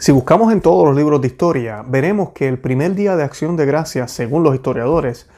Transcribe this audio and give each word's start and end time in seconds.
Si 0.00 0.12
buscamos 0.12 0.50
en 0.50 0.62
todos 0.62 0.88
los 0.88 0.96
libros 0.96 1.20
de 1.20 1.26
historia, 1.26 1.84
veremos 1.86 2.30
que 2.30 2.48
el 2.48 2.58
primer 2.58 2.94
día 2.94 3.16
de 3.16 3.22
acción 3.22 3.58
de 3.58 3.66
gracias, 3.66 4.10
según 4.10 4.42
los 4.42 4.54
historiadores, 4.54 5.28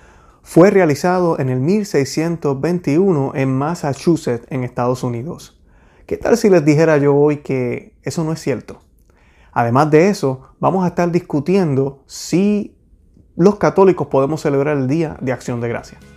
fue 0.45 0.71
realizado 0.71 1.37
en 1.41 1.49
el 1.49 1.59
1621 1.59 3.33
en 3.35 3.53
Massachusetts, 3.53 4.47
en 4.51 4.63
Estados 4.63 5.03
Unidos. 5.03 5.61
¿Qué 6.07 6.17
tal 6.17 6.37
si 6.37 6.49
les 6.49 6.65
dijera 6.65 6.97
yo 6.99 7.17
hoy 7.17 7.39
que 7.39 7.97
eso 8.05 8.23
no 8.23 8.33
es 8.33 8.41
cierto? 8.41 8.79
Además 9.51 9.91
de 9.91 10.11
eso, 10.11 10.43
vamos 10.61 10.85
a 10.85 10.89
estar 10.89 11.11
discutiendo 11.11 12.05
si 12.07 12.77
los 13.35 13.57
católicos 13.57 14.07
podemos 14.07 14.43
celebrar 14.43 14.77
el 14.77 14.87
Día 14.87 15.17
de 15.21 15.33
Acción 15.33 15.61
de 15.61 15.71
Gracias. 15.71 16.12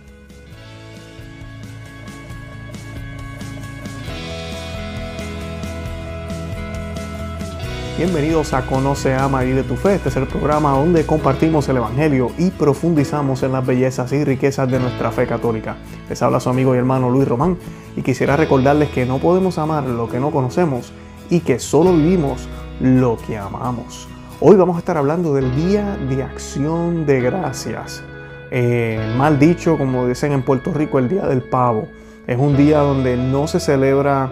Bienvenidos 7.96 8.52
a 8.52 8.66
Conoce, 8.66 9.14
Ama 9.14 9.46
y 9.46 9.52
de 9.52 9.62
tu 9.62 9.74
Fe. 9.74 9.94
Este 9.94 10.10
es 10.10 10.16
el 10.16 10.26
programa 10.26 10.72
donde 10.72 11.06
compartimos 11.06 11.66
el 11.70 11.78
Evangelio 11.78 12.30
y 12.36 12.50
profundizamos 12.50 13.42
en 13.42 13.52
las 13.52 13.64
bellezas 13.64 14.12
y 14.12 14.22
riquezas 14.22 14.70
de 14.70 14.78
nuestra 14.78 15.10
fe 15.10 15.26
católica. 15.26 15.78
Les 16.06 16.20
habla 16.22 16.38
su 16.38 16.50
amigo 16.50 16.74
y 16.74 16.78
hermano 16.78 17.08
Luis 17.08 17.26
Román 17.26 17.56
y 17.96 18.02
quisiera 18.02 18.36
recordarles 18.36 18.90
que 18.90 19.06
no 19.06 19.16
podemos 19.16 19.56
amar 19.56 19.84
lo 19.84 20.10
que 20.10 20.20
no 20.20 20.30
conocemos 20.30 20.92
y 21.30 21.40
que 21.40 21.58
solo 21.58 21.94
vivimos 21.94 22.50
lo 22.80 23.16
que 23.16 23.38
amamos. 23.38 24.06
Hoy 24.40 24.56
vamos 24.56 24.76
a 24.76 24.80
estar 24.80 24.98
hablando 24.98 25.32
del 25.32 25.56
Día 25.56 25.96
de 25.96 26.22
Acción 26.22 27.06
de 27.06 27.22
Gracias. 27.22 28.02
Eh, 28.50 29.00
mal 29.16 29.38
dicho, 29.38 29.78
como 29.78 30.06
dicen 30.06 30.32
en 30.32 30.42
Puerto 30.42 30.70
Rico, 30.74 30.98
el 30.98 31.08
Día 31.08 31.26
del 31.26 31.40
Pavo. 31.40 31.88
Es 32.26 32.38
un 32.38 32.58
día 32.58 32.80
donde 32.80 33.16
no 33.16 33.46
se 33.46 33.58
celebra, 33.58 34.24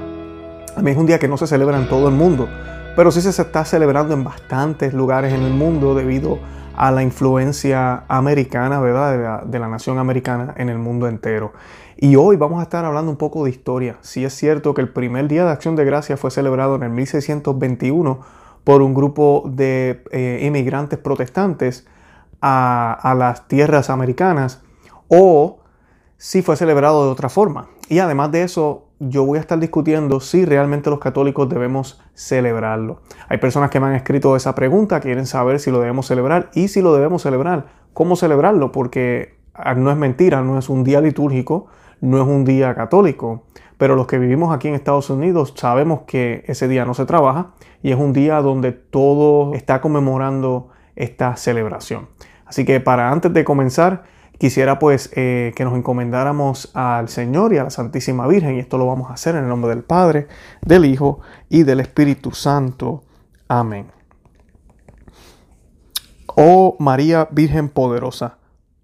a 0.77 0.83
mí 0.83 0.91
es 0.91 0.98
un 0.98 1.06
día 1.06 1.19
que 1.19 1.28
no 1.28 1.38
se 1.38 1.46
celebra 1.46 1.78
en 1.78 1.88
todo 1.88 2.08
el 2.08 2.14
mundo 2.14 2.46
pero 2.96 3.10
sí 3.10 3.20
se 3.20 3.30
está 3.30 3.64
celebrando 3.64 4.14
en 4.14 4.24
bastantes 4.24 4.94
lugares 4.94 5.32
en 5.32 5.42
el 5.42 5.52
mundo 5.52 5.94
debido 5.94 6.38
a 6.76 6.90
la 6.90 7.02
influencia 7.02 8.05
americana, 8.08 8.80
¿verdad? 8.80 9.44
De 9.44 9.58
la, 9.58 9.69
nación 9.69 9.98
americana 9.98 10.55
en 10.56 10.69
el 10.69 10.78
mundo 10.78 11.08
entero. 11.08 11.52
Y 11.96 12.16
hoy 12.16 12.36
vamos 12.36 12.60
a 12.60 12.64
estar 12.64 12.84
hablando 12.84 13.10
un 13.10 13.16
poco 13.16 13.44
de 13.44 13.50
historia. 13.50 13.96
Sí 14.00 14.24
es 14.24 14.34
cierto 14.34 14.74
que 14.74 14.80
el 14.80 14.88
primer 14.88 15.28
Día 15.28 15.44
de 15.44 15.52
Acción 15.52 15.77
de 15.77 15.84
Gracia 15.84 16.16
fue 16.16 16.30
celebrado 16.30 16.74
en 16.77 16.82
el 16.82 16.91
1621 16.91 18.20
por 18.64 18.82
un 18.82 18.94
grupo 18.94 19.44
de 19.47 20.02
eh, 20.10 20.41
inmigrantes 20.42 20.98
protestantes 20.98 21.86
a, 22.41 22.92
a 22.92 23.14
las 23.14 23.47
tierras 23.47 23.91
americanas, 23.91 24.62
o 25.08 25.60
si 26.16 26.42
fue 26.42 26.56
celebrado 26.56 27.04
de 27.04 27.10
otra 27.10 27.28
forma. 27.28 27.69
Y 27.88 27.98
además 27.98 28.32
de 28.32 28.42
eso, 28.42 28.83
yo 28.98 29.25
voy 29.25 29.39
a 29.39 29.41
estar 29.41 29.59
discutiendo 29.59 30.20
si 30.20 30.45
realmente 30.45 30.91
los 30.91 30.98
católicos 30.98 31.48
debemos 31.48 32.00
celebrarlo. 32.14 33.00
Hay 33.28 33.39
personas 33.39 33.70
que 33.70 33.81
me 33.81 33.87
han 33.87 33.95
escrito 33.95 34.37
esa 34.37 34.55
pregunta, 34.55 35.00
quieren 35.00 35.27
saber 35.27 35.61
si 35.61 35.70
lo 35.70 35.81
debemos 35.81 36.06
celebrar 36.06 36.50
y 36.55 36.69
si 36.69 36.81
lo 36.81 36.95
debemos 36.95 37.22
celebrar, 37.22 37.67
cómo 37.92 38.17
celebrarlo, 38.17 38.72
porque 38.72 39.37
ah, 39.55 39.75
no 39.75 39.91
es 39.91 39.97
mentira, 39.97 40.42
no 40.42 40.59
es 40.59 40.69
un 40.69 40.84
día 40.84 41.00
litúrgico, 41.00 41.67
no 42.00 42.20
es 42.20 42.27
un 42.27 42.45
día 42.45 42.75
católico, 42.75 43.45
pero 43.78 43.97
los 43.97 44.06
que 44.06 44.19
vivimos 44.19 44.55
aquí 44.55 44.69
en 44.69 44.75
Estados 44.75 45.11
Unidos 45.11 45.55
sabemos 45.56 46.03
que 46.06 46.45
ese 46.47 46.69
día 46.69 46.84
no 46.84 46.95
se 46.95 47.06
trabaja 47.06 47.53
y 47.83 47.91
es 47.91 47.98
un 47.98 48.12
día 48.12 48.41
donde 48.41 48.72
todo 48.72 49.55
está 49.55 49.81
conmemorando 49.81 50.69
esta 50.97 51.37
celebración. 51.37 52.09
Así 52.47 52.65
que 52.65 52.81
para 52.81 53.11
antes 53.11 53.33
de 53.33 53.45
comenzar, 53.45 54.05
Quisiera 54.38 54.78
pues 54.78 55.10
eh, 55.14 55.52
que 55.54 55.64
nos 55.64 55.74
encomendáramos 55.77 56.70
al 56.74 57.08
Señor 57.08 57.52
y 57.52 57.58
a 57.58 57.64
la 57.64 57.70
Santísima 57.70 58.27
Virgen 58.27 58.56
y 58.56 58.58
esto 58.58 58.78
lo 58.78 58.86
vamos 58.86 59.10
a 59.10 59.14
hacer 59.14 59.36
en 59.36 59.44
el 59.44 59.48
nombre 59.48 59.70
del 59.70 59.84
Padre, 59.84 60.26
del 60.60 60.84
Hijo 60.84 61.20
y 61.48 61.62
del 61.62 61.80
Espíritu 61.80 62.32
Santo. 62.32 63.04
Amén. 63.46 63.86
Oh 66.34 66.74
María 66.80 67.28
Virgen 67.30 67.68
poderosa, 67.68 68.38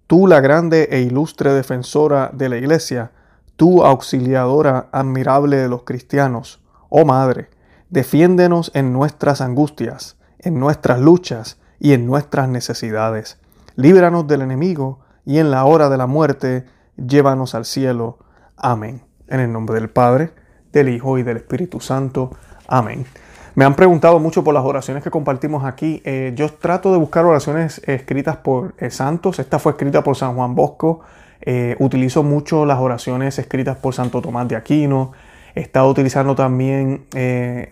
tú 0.07 0.25
la 0.25 0.39
grande 0.39 0.87
e 0.89 1.01
ilustre 1.01 1.51
defensora 1.51 2.31
de 2.33 2.47
la 2.47 2.55
Iglesia, 2.55 3.11
tú 3.57 3.83
auxiliadora 3.83 4.87
admirable 4.93 5.57
de 5.57 5.67
los 5.67 5.83
cristianos, 5.83 6.63
oh 6.87 7.03
Madre, 7.03 7.49
defiéndenos 7.89 8.71
en 8.73 8.93
nuestras 8.93 9.41
angustias, 9.41 10.17
en 10.39 10.61
nuestras 10.61 11.01
luchas 11.01 11.59
y 11.77 11.91
en 11.91 12.05
nuestras 12.05 12.47
necesidades. 12.47 13.37
Líbranos 13.75 14.27
del 14.27 14.43
enemigo 14.43 15.00
y 15.25 15.39
en 15.39 15.51
la 15.51 15.65
hora 15.65 15.89
de 15.89 15.97
la 15.97 16.07
muerte, 16.07 16.65
llévanos 16.97 17.55
al 17.55 17.65
cielo. 17.65 18.17
Amén. 18.57 19.01
En 19.27 19.39
el 19.39 19.51
nombre 19.51 19.75
del 19.75 19.89
Padre, 19.89 20.31
del 20.71 20.89
Hijo 20.89 21.17
y 21.17 21.23
del 21.23 21.37
Espíritu 21.37 21.79
Santo. 21.79 22.31
Amén. 22.67 23.05
Me 23.53 23.65
han 23.65 23.75
preguntado 23.75 24.17
mucho 24.19 24.43
por 24.43 24.53
las 24.53 24.63
oraciones 24.63 25.03
que 25.03 25.11
compartimos 25.11 25.65
aquí. 25.65 26.01
Eh, 26.05 26.31
yo 26.35 26.49
trato 26.49 26.91
de 26.93 26.97
buscar 26.97 27.25
oraciones 27.25 27.81
escritas 27.85 28.37
por 28.37 28.75
eh, 28.77 28.89
santos. 28.91 29.39
Esta 29.39 29.59
fue 29.59 29.73
escrita 29.73 30.03
por 30.03 30.15
San 30.15 30.35
Juan 30.35 30.55
Bosco. 30.55 31.01
Eh, 31.41 31.75
utilizo 31.79 32.23
mucho 32.23 32.65
las 32.65 32.79
oraciones 32.79 33.37
escritas 33.39 33.75
por 33.75 33.93
Santo 33.93 34.21
Tomás 34.21 34.47
de 34.47 34.55
Aquino. 34.55 35.11
He 35.53 35.59
estado 35.61 35.89
utilizando 35.89 36.33
también 36.33 37.07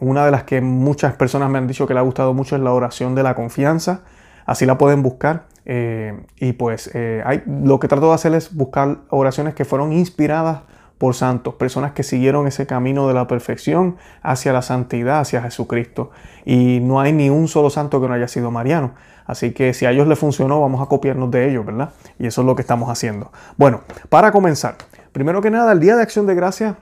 una 0.01 0.25
de 0.25 0.31
las 0.31 0.43
que 0.43 0.59
muchas 0.59 1.13
personas 1.13 1.49
me 1.49 1.59
han 1.59 1.67
dicho 1.67 1.87
que 1.87 1.93
le 1.93 2.01
ha 2.01 2.03
gustado 2.03 2.33
mucho 2.33 2.57
es 2.57 2.61
la 2.61 2.73
oración 2.73 3.15
de 3.15 3.23
la 3.23 3.35
confianza. 3.35 4.01
Así 4.49 4.65
la 4.65 4.79
pueden 4.79 5.03
buscar. 5.03 5.43
Eh, 5.65 6.19
y 6.37 6.53
pues 6.53 6.89
eh, 6.95 7.43
lo 7.45 7.79
que 7.79 7.87
trato 7.87 8.07
de 8.07 8.15
hacer 8.15 8.33
es 8.33 8.55
buscar 8.55 8.97
oraciones 9.09 9.53
que 9.53 9.63
fueron 9.63 9.93
inspiradas 9.93 10.61
por 10.97 11.13
santos, 11.13 11.53
personas 11.53 11.91
que 11.91 12.01
siguieron 12.01 12.47
ese 12.47 12.65
camino 12.65 13.07
de 13.07 13.13
la 13.13 13.27
perfección 13.27 13.97
hacia 14.23 14.51
la 14.51 14.63
santidad, 14.63 15.19
hacia 15.19 15.43
Jesucristo. 15.43 16.09
Y 16.45 16.79
no 16.79 16.99
hay 16.99 17.13
ni 17.13 17.29
un 17.29 17.47
solo 17.47 17.69
santo 17.69 18.01
que 18.01 18.07
no 18.07 18.15
haya 18.15 18.27
sido 18.27 18.49
mariano. 18.49 18.95
Así 19.27 19.51
que 19.51 19.75
si 19.75 19.85
a 19.85 19.91
ellos 19.91 20.07
les 20.07 20.17
funcionó, 20.17 20.59
vamos 20.61 20.81
a 20.81 20.87
copiarnos 20.87 21.29
de 21.29 21.51
ellos, 21.51 21.63
¿verdad? 21.63 21.91
Y 22.17 22.25
eso 22.25 22.41
es 22.41 22.47
lo 22.47 22.55
que 22.55 22.63
estamos 22.63 22.89
haciendo. 22.89 23.31
Bueno, 23.55 23.81
para 24.09 24.31
comenzar, 24.31 24.77
primero 25.11 25.43
que 25.43 25.51
nada, 25.51 25.73
el 25.73 25.79
Día 25.79 25.95
de 25.95 26.01
Acción 26.01 26.25
de 26.25 26.33
Gracia 26.33 26.77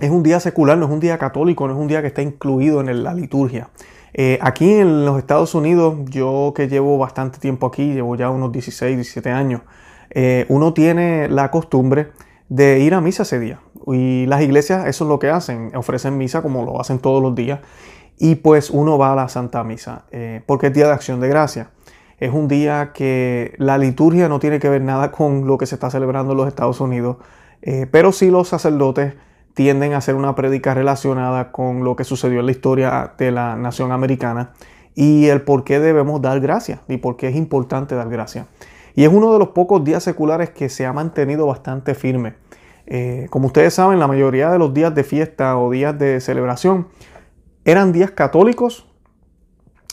es 0.00 0.10
un 0.10 0.22
día 0.22 0.40
secular, 0.40 0.78
no 0.78 0.86
es 0.86 0.92
un 0.92 1.00
día 1.00 1.18
católico, 1.18 1.66
no 1.66 1.74
es 1.74 1.78
un 1.78 1.88
día 1.88 2.00
que 2.00 2.08
está 2.08 2.22
incluido 2.22 2.80
en 2.80 3.04
la 3.04 3.14
liturgia. 3.14 3.68
Eh, 4.12 4.38
aquí 4.40 4.72
en 4.74 5.04
los 5.04 5.18
Estados 5.18 5.54
Unidos, 5.54 5.98
yo 6.06 6.52
que 6.56 6.68
llevo 6.68 6.98
bastante 6.98 7.38
tiempo 7.38 7.66
aquí, 7.66 7.92
llevo 7.92 8.16
ya 8.16 8.30
unos 8.30 8.50
16, 8.50 8.96
17 8.96 9.30
años, 9.30 9.62
eh, 10.10 10.46
uno 10.48 10.74
tiene 10.74 11.28
la 11.28 11.50
costumbre 11.50 12.08
de 12.48 12.80
ir 12.80 12.94
a 12.94 13.00
misa 13.00 13.22
ese 13.22 13.38
día. 13.38 13.60
Y 13.86 14.26
las 14.26 14.42
iglesias 14.42 14.86
eso 14.86 15.04
es 15.04 15.08
lo 15.08 15.18
que 15.18 15.30
hacen, 15.30 15.72
ofrecen 15.76 16.18
misa 16.18 16.42
como 16.42 16.64
lo 16.64 16.80
hacen 16.80 16.98
todos 16.98 17.22
los 17.22 17.34
días. 17.34 17.60
Y 18.18 18.36
pues 18.36 18.70
uno 18.70 18.98
va 18.98 19.12
a 19.12 19.16
la 19.16 19.28
Santa 19.28 19.64
Misa, 19.64 20.04
eh, 20.10 20.42
porque 20.44 20.66
es 20.66 20.74
Día 20.74 20.86
de 20.86 20.92
Acción 20.92 21.20
de 21.20 21.28
Gracia. 21.28 21.70
Es 22.18 22.34
un 22.34 22.48
día 22.48 22.92
que 22.92 23.54
la 23.56 23.78
liturgia 23.78 24.28
no 24.28 24.40
tiene 24.40 24.58
que 24.58 24.68
ver 24.68 24.82
nada 24.82 25.10
con 25.10 25.46
lo 25.46 25.56
que 25.56 25.64
se 25.64 25.74
está 25.76 25.88
celebrando 25.90 26.32
en 26.32 26.38
los 26.38 26.48
Estados 26.48 26.78
Unidos, 26.80 27.16
pero 27.90 28.12
sí 28.12 28.30
los 28.30 28.48
sacerdotes 28.48 29.14
tienden 29.54 29.92
a 29.92 29.98
hacer 29.98 30.14
una 30.14 30.34
prédica 30.34 30.74
relacionada 30.74 31.52
con 31.52 31.84
lo 31.84 31.96
que 31.96 32.04
sucedió 32.04 32.40
en 32.40 32.46
la 32.46 32.52
historia 32.52 33.14
de 33.18 33.30
la 33.30 33.56
nación 33.56 33.92
americana 33.92 34.52
y 34.94 35.26
el 35.26 35.42
por 35.42 35.64
qué 35.64 35.80
debemos 35.80 36.20
dar 36.20 36.40
gracias 36.40 36.80
y 36.88 36.98
por 36.98 37.16
qué 37.16 37.28
es 37.28 37.36
importante 37.36 37.94
dar 37.94 38.08
gracias. 38.08 38.46
Y 38.94 39.04
es 39.04 39.12
uno 39.12 39.32
de 39.32 39.38
los 39.38 39.48
pocos 39.48 39.84
días 39.84 40.02
seculares 40.02 40.50
que 40.50 40.68
se 40.68 40.86
ha 40.86 40.92
mantenido 40.92 41.46
bastante 41.46 41.94
firme. 41.94 42.34
Eh, 42.86 43.26
como 43.30 43.46
ustedes 43.46 43.74
saben, 43.74 43.98
la 43.98 44.08
mayoría 44.08 44.50
de 44.50 44.58
los 44.58 44.74
días 44.74 44.94
de 44.94 45.04
fiesta 45.04 45.56
o 45.58 45.70
días 45.70 45.96
de 45.98 46.20
celebración 46.20 46.88
eran 47.64 47.92
días 47.92 48.10
católicos 48.10 48.88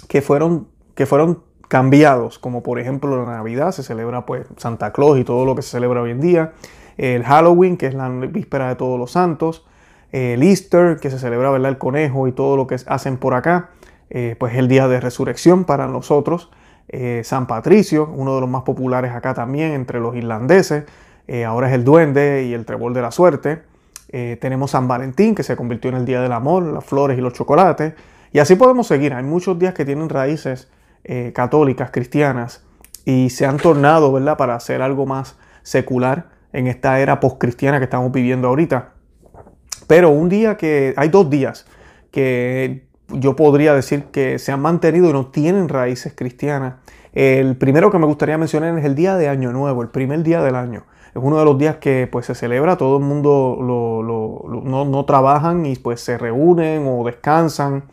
que 0.08 0.22
fueron, 0.22 0.68
que 0.96 1.06
fueron 1.06 1.44
cambiados, 1.68 2.40
como 2.40 2.64
por 2.64 2.80
ejemplo 2.80 3.24
la 3.24 3.32
Navidad, 3.32 3.72
se 3.72 3.84
celebra 3.84 4.26
pues 4.26 4.48
Santa 4.58 4.94
Claus 4.94 5.20
y 5.20 5.24
todo 5.24 5.46
lo 5.46 5.56
que 5.56 5.62
se 5.62 5.70
celebra 5.70 6.02
hoy 6.02 6.12
en 6.12 6.22
día 6.22 6.54
el 6.98 7.24
Halloween, 7.24 7.78
que 7.78 7.88
es 7.88 7.94
la 7.94 8.10
víspera 8.10 8.70
de 8.70 8.76
todos 8.76 9.00
los 9.00 9.12
santos, 9.12 9.66
el 10.12 10.42
Easter, 10.44 10.98
que 10.98 11.10
se 11.10 11.20
celebra 11.20 11.52
¿verdad? 11.52 11.70
el 11.70 11.78
conejo 11.78 12.28
y 12.28 12.32
todo 12.32 12.58
lo 12.58 12.68
que 12.68 12.76
hacen 12.88 13.18
por 13.18 13.34
acá, 13.34 13.70
eh, 14.10 14.36
pues 14.40 14.56
el 14.56 14.68
día 14.68 14.88
de 14.88 15.00
resurrección 15.00 15.66
para 15.66 15.88
nosotros, 15.88 16.50
eh, 16.88 17.22
San 17.26 17.48
Patricio, 17.48 18.10
uno 18.16 18.36
de 18.36 18.42
los 18.42 18.50
más 18.50 18.64
populares 18.64 19.12
acá 19.12 19.34
también 19.34 19.74
entre 19.74 20.00
los 20.00 20.16
irlandeses, 20.16 20.86
eh, 21.28 21.44
ahora 21.44 21.68
es 21.68 21.74
el 21.74 21.84
duende 21.84 22.46
y 22.46 22.54
el 22.54 22.66
trebol 22.66 22.94
de 22.94 23.02
la 23.02 23.12
suerte, 23.12 23.64
tenemos 24.40 24.72
San 24.72 24.88
Valentín, 24.88 25.36
que 25.36 25.44
se 25.44 25.58
convirtió 25.58 25.90
en 25.90 25.98
el 25.98 26.06
Día 26.06 26.22
del 26.22 26.32
Amor, 26.32 26.64
las 26.64 26.86
flores 26.86 27.18
y 27.18 27.22
los 27.22 27.34
chocolates, 27.34 27.94
y 28.32 28.40
así 28.40 28.56
podemos 28.56 28.88
seguir, 28.88 29.14
hay 29.14 29.24
muchos 29.24 29.60
días 29.60 29.74
que 29.74 29.84
tienen 29.84 30.08
raíces 30.08 30.70
católicas, 31.34 31.92
cristianas, 31.92 32.64
y 33.04 33.30
se 33.32 33.46
han 33.46 33.58
tornado, 33.58 34.14
¿verdad?, 34.14 34.38
para 34.38 34.56
hacer 34.56 34.82
algo 34.82 35.06
más 35.06 35.38
secular 35.62 36.37
en 36.58 36.66
esta 36.66 37.00
era 37.00 37.20
postcristiana 37.20 37.78
que 37.78 37.84
estamos 37.84 38.12
viviendo 38.12 38.48
ahorita. 38.48 38.94
Pero 39.86 40.10
un 40.10 40.28
día 40.28 40.58
que, 40.58 40.96
hay 40.98 41.10
dos 41.10 41.30
días 41.30 41.68
que 42.10 42.88
yo 43.10 43.36
podría 43.36 43.76
decir 43.76 44.06
que 44.06 44.40
se 44.40 44.52
han 44.52 44.60
mantenido 44.60 45.08
y 45.08 45.14
no 45.14 45.28
tienen 45.28 45.70
raíces 45.70 46.14
cristianas. 46.16 46.76
El 47.14 47.58
primero 47.58 47.92
que 47.92 48.00
me 48.00 48.08
gustaría 48.08 48.40
mencionar 48.40 48.76
es 48.76 48.86
el 48.86 48.96
día 48.96 49.18
de 49.18 49.30
Año 49.30 49.52
Nuevo, 49.52 49.84
el 49.84 49.90
primer 49.90 50.24
día 50.24 50.42
del 50.42 50.56
año. 50.56 50.84
Es 51.10 51.22
uno 51.22 51.38
de 51.38 51.46
los 51.46 51.60
días 51.60 51.78
que 51.78 52.08
pues 52.12 52.26
se 52.26 52.34
celebra, 52.34 52.76
todo 52.76 52.98
el 52.98 53.04
mundo 53.04 53.60
no, 54.66 55.06
trabajan 55.06 55.64
y 55.68 55.76
pues 55.76 56.02
se 56.02 56.18
reúnen 56.18 56.88
o 56.88 57.06
descansan. 57.06 57.84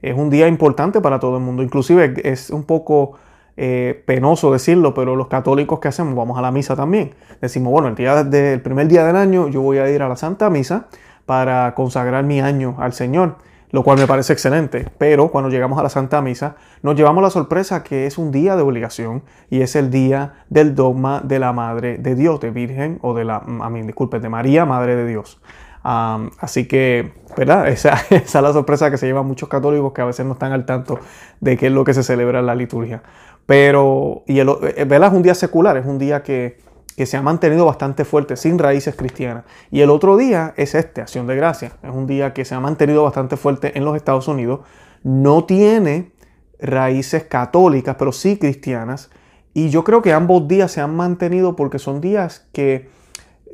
es 0.00 0.16
un 0.16 0.30
día 0.30 0.46
importante 0.46 1.00
para 1.00 1.18
todo 1.18 1.38
el 1.38 1.42
mundo. 1.42 1.64
Inclusive 1.64 2.14
es 2.22 2.50
un 2.50 2.62
poco 2.62 3.14
eh, 3.56 4.02
penoso 4.06 4.52
decirlo, 4.52 4.94
pero 4.94 5.14
los 5.14 5.28
católicos 5.28 5.78
que 5.78 5.88
hacemos, 5.88 6.14
vamos 6.14 6.38
a 6.38 6.42
la 6.42 6.50
misa 6.50 6.74
también. 6.74 7.14
Decimos, 7.40 7.72
bueno, 7.72 7.88
el, 7.88 7.94
día 7.94 8.24
del 8.24 8.60
primer 8.62 8.88
día 8.88 9.04
del 9.04 9.16
año 9.16 9.48
yo 9.48 9.60
voy 9.60 9.78
a 9.78 9.90
ir 9.90 10.02
a 10.02 10.08
la 10.08 10.16
Santa 10.16 10.48
Misa 10.50 10.86
para 11.26 11.74
consagrar 11.74 12.24
mi 12.24 12.40
año 12.40 12.76
al 12.78 12.92
Señor, 12.94 13.36
lo 13.70 13.82
cual 13.82 13.98
me 13.98 14.06
parece 14.06 14.32
excelente. 14.32 14.88
Pero 14.98 15.28
cuando 15.28 15.50
llegamos 15.50 15.78
a 15.78 15.82
la 15.82 15.90
Santa 15.90 16.22
Misa, 16.22 16.56
nos 16.82 16.96
llevamos 16.96 17.22
la 17.22 17.30
sorpresa 17.30 17.82
que 17.82 18.06
es 18.06 18.16
un 18.16 18.32
día 18.32 18.56
de 18.56 18.62
obligación 18.62 19.22
y 19.50 19.60
es 19.60 19.76
el 19.76 19.90
día 19.90 20.44
del 20.48 20.74
dogma 20.74 21.20
de 21.20 21.38
la 21.38 21.52
Madre 21.52 21.98
de 21.98 22.14
Dios, 22.14 22.40
de 22.40 22.50
Virgen 22.50 22.98
o 23.02 23.12
de 23.12 23.24
la, 23.24 23.36
a 23.36 23.70
mí, 23.70 23.82
disculpe, 23.82 24.18
de 24.18 24.28
María, 24.28 24.64
Madre 24.64 24.96
de 24.96 25.06
Dios 25.06 25.40
así 25.82 26.66
que, 26.66 27.12
¿verdad? 27.36 27.68
Esa, 27.68 27.94
esa, 28.10 28.38
es 28.38 28.42
la 28.42 28.52
sorpresa 28.52 28.90
que 28.90 28.98
se 28.98 29.06
llevan 29.06 29.26
muchos 29.26 29.48
católicos 29.48 29.92
que 29.92 30.02
a 30.02 30.04
veces 30.04 30.26
no 30.26 30.32
están 30.32 30.52
al 30.52 30.64
tanto 30.64 30.98
de 31.40 31.56
qué 31.56 31.66
es 31.66 31.72
lo 31.72 31.84
que 31.84 31.94
se 31.94 32.02
celebra 32.02 32.40
en 32.40 32.46
la 32.46 32.54
liturgia. 32.54 33.02
Pero, 33.46 34.22
y 34.26 34.38
el, 34.38 34.48
eh, 34.48 34.84
¿verdad? 34.84 35.08
Es 35.08 35.14
un 35.14 35.22
día 35.22 35.34
secular, 35.34 35.76
es 35.76 35.86
un 35.86 35.98
día 35.98 36.22
que, 36.22 36.58
que 36.96 37.06
se 37.06 37.16
ha 37.16 37.22
mantenido 37.22 37.66
bastante 37.66 38.04
fuerte, 38.04 38.36
sin 38.36 38.58
raíces 38.58 38.94
cristianas. 38.94 39.44
Y 39.70 39.80
el 39.80 39.90
otro 39.90 40.16
día 40.16 40.54
es 40.56 40.74
este, 40.74 41.00
Acción 41.00 41.26
de 41.26 41.36
Gracia. 41.36 41.72
Es 41.82 41.90
un 41.90 42.06
día 42.06 42.32
que 42.32 42.44
se 42.44 42.54
ha 42.54 42.60
mantenido 42.60 43.04
bastante 43.04 43.36
fuerte 43.36 43.76
en 43.76 43.84
los 43.84 43.96
Estados 43.96 44.28
Unidos. 44.28 44.60
No 45.02 45.44
tiene 45.44 46.12
raíces 46.60 47.24
católicas, 47.24 47.96
pero 47.98 48.12
sí 48.12 48.38
cristianas. 48.38 49.10
Y 49.54 49.68
yo 49.68 49.84
creo 49.84 50.00
que 50.00 50.12
ambos 50.12 50.48
días 50.48 50.72
se 50.72 50.80
han 50.80 50.94
mantenido 50.96 51.56
porque 51.56 51.78
son 51.78 52.00
días 52.00 52.48
que 52.52 52.88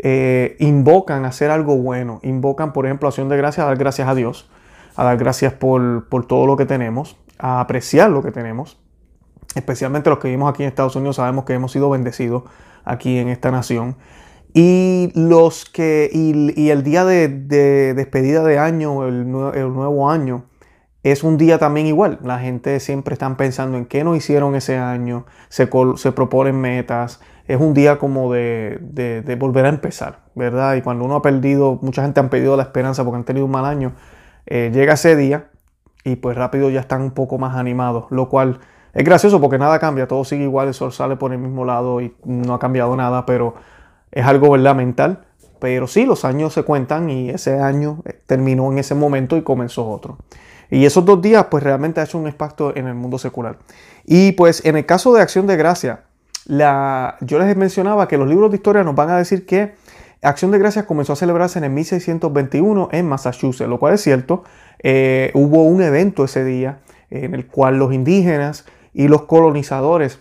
eh, 0.00 0.56
invocan 0.60 1.24
a 1.24 1.28
hacer 1.28 1.50
algo 1.50 1.76
bueno. 1.76 2.20
Invocan, 2.22 2.72
por 2.72 2.86
ejemplo, 2.86 3.08
acción 3.08 3.28
de 3.28 3.36
gracias, 3.36 3.64
a 3.64 3.68
dar 3.68 3.78
gracias 3.78 4.08
a 4.08 4.14
Dios, 4.14 4.50
a 4.94 5.04
dar 5.04 5.16
gracias 5.16 5.52
por, 5.52 6.06
todo 6.26 6.46
lo 6.46 6.56
que 6.56 6.66
tenemos, 6.66 7.16
a 7.38 7.60
apreciar 7.60 8.10
lo 8.10 8.22
que 8.22 8.30
tenemos. 8.30 8.78
Especialmente 9.54 10.10
los 10.10 10.18
que 10.18 10.28
vivimos 10.28 10.50
aquí 10.50 10.62
en 10.62 10.68
Estados 10.68 10.96
Unidos 10.96 11.16
sabemos 11.16 11.44
que 11.44 11.54
hemos 11.54 11.72
sido 11.72 11.90
bendecidos 11.90 12.44
aquí 12.84 13.18
en 13.18 13.28
esta 13.28 13.50
nación. 13.50 13.96
Y 14.54 15.12
los 15.14 15.64
que 15.64 16.10
y, 16.12 16.70
el 16.70 16.82
día 16.82 17.04
de, 17.04 17.28
despedida 17.94 18.42
de 18.42 18.58
año, 18.58 19.06
el, 19.06 19.14
el, 19.54 19.72
nuevo 19.72 20.10
año, 20.10 20.44
es 21.02 21.22
un 21.22 21.36
día 21.36 21.58
también 21.58 21.86
igual. 21.86 22.18
La 22.22 22.38
gente 22.38 22.80
siempre 22.80 23.12
está 23.12 23.34
pensando 23.36 23.78
en 23.78 23.86
qué 23.86 24.04
no 24.04 24.16
hicieron 24.16 24.54
ese 24.54 24.78
año, 24.78 25.26
se, 25.48 25.68
se 25.96 26.12
proponen 26.12 26.60
metas, 26.60 27.20
es 27.48 27.58
un 27.58 27.72
día 27.72 27.98
como 27.98 28.32
de, 28.32 29.36
volver 29.38 29.64
a 29.64 29.70
empezar, 29.70 30.20
¿verdad? 30.34 30.76
Y 30.76 30.82
cuando 30.82 31.04
uno 31.04 31.16
ha 31.16 31.22
perdido, 31.22 31.78
mucha 31.80 32.02
gente 32.02 32.20
ha 32.20 32.28
perdido 32.28 32.56
la 32.56 32.62
esperanza 32.62 33.04
porque 33.04 33.16
han 33.16 33.24
tenido 33.24 33.46
un 33.46 33.52
mal 33.52 33.64
año, 33.64 33.94
eh, 34.46 34.70
llega 34.72 34.94
ese 34.94 35.16
día 35.16 35.48
y 36.04 36.16
pues 36.16 36.36
rápido 36.36 36.68
ya 36.68 36.80
están 36.80 37.00
un 37.00 37.12
poco 37.12 37.38
más 37.38 37.56
animados, 37.56 38.04
lo 38.10 38.28
cual 38.28 38.60
es 38.94 39.04
gracioso 39.04 39.40
porque 39.40 39.58
nada 39.58 39.78
cambia, 39.78 40.08
todo 40.08 40.24
sigue 40.24 40.44
igual, 40.44 40.68
el 40.68 40.74
sol 40.74 40.92
sale 40.92 41.16
por 41.16 41.32
el 41.32 41.38
mismo 41.38 41.64
lado 41.64 42.00
y 42.00 42.14
no 42.24 42.54
ha 42.54 42.58
cambiado 42.58 42.96
nada, 42.96 43.26
pero 43.26 43.54
es 44.10 44.24
algo, 44.24 44.50
¿verdad? 44.50 44.74
Mental. 44.74 45.24
Pero 45.60 45.86
sí, 45.86 46.06
los 46.06 46.24
años 46.24 46.52
se 46.52 46.62
cuentan 46.62 47.10
y 47.10 47.30
ese 47.30 47.58
año 47.58 48.02
eh, 48.04 48.20
terminó 48.26 48.70
en 48.70 48.78
ese 48.78 48.94
momento 48.94 49.36
y 49.36 49.42
comenzó 49.42 49.88
otro. 49.88 50.18
Y 50.70 50.84
esos 50.84 51.04
dos 51.04 51.20
días 51.20 51.46
pues 51.50 51.62
realmente 51.62 52.00
ha 52.00 52.04
hecho 52.04 52.18
un 52.18 52.26
impacto 52.26 52.76
en 52.76 52.86
el 52.86 52.94
mundo 52.94 53.18
secular. 53.18 53.58
Y 54.04 54.32
pues 54.32 54.64
en 54.64 54.76
el 54.76 54.86
caso 54.86 55.12
de 55.14 55.22
Acción 55.22 55.46
de 55.46 55.56
Gracia, 55.56 56.04
yo 56.46 57.38
les 57.38 57.56
mencionaba 57.56 58.08
que 58.08 58.16
los 58.16 58.28
libros 58.28 58.50
de 58.50 58.56
historia 58.56 58.84
nos 58.84 58.94
van 58.94 59.10
a 59.10 59.18
decir 59.18 59.46
que 59.46 59.74
Acción 60.22 60.50
de 60.50 60.58
Gracias 60.58 60.84
comenzó 60.84 61.12
a 61.12 61.16
celebrarse 61.16 61.58
en 61.58 61.64
el 61.64 61.70
1621 61.70 62.88
en 62.92 63.08
Massachusetts, 63.08 63.68
lo 63.68 63.78
cual 63.78 63.94
es 63.94 64.02
cierto. 64.02 64.44
Eh, 64.82 65.30
hubo 65.34 65.64
un 65.64 65.82
evento 65.82 66.24
ese 66.24 66.44
día 66.44 66.80
en 67.10 67.34
el 67.34 67.46
cual 67.46 67.78
los 67.78 67.92
indígenas 67.92 68.66
y 68.92 69.08
los 69.08 69.22
colonizadores 69.22 70.20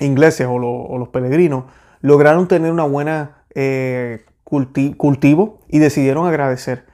ingleses 0.00 0.46
o, 0.48 0.58
los 0.98 1.08
peregrinos 1.08 1.64
lograron 2.00 2.48
tener 2.48 2.72
una 2.72 2.84
buena 2.84 3.42
eh, 3.54 4.24
cultivo 4.44 5.60
y 5.68 5.78
decidieron 5.78 6.26
agradecer. 6.26 6.86